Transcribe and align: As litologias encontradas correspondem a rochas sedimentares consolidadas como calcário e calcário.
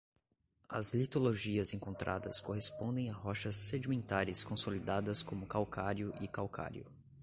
As 0.67 0.93
litologias 0.95 1.75
encontradas 1.75 2.41
correspondem 2.41 3.11
a 3.11 3.13
rochas 3.13 3.55
sedimentares 3.55 4.43
consolidadas 4.43 5.21
como 5.21 5.45
calcário 5.45 6.11
e 6.19 6.27
calcário. 6.27 6.87